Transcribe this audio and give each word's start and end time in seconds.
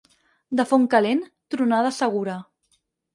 De 0.61 0.63
Fontcalent, 0.69 1.21
tronada 1.55 1.91
segura. 1.99 2.39